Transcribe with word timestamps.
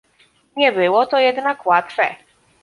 Nie 0.55 0.71
było 0.71 1.05
to 1.05 1.19
jednak 1.19 1.65
łatwe 1.65 2.15